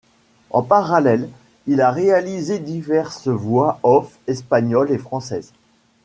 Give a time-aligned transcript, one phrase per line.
[0.49, 1.29] En parallèle,
[1.67, 5.53] il a réalisé diverses voix off espagnoles et françaises.